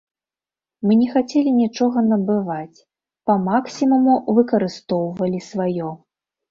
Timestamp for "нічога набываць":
1.59-2.81